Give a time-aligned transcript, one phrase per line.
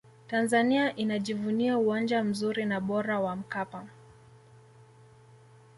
[0.27, 3.87] tanzania inajivunia uwanja mzuri na bora wa mkapa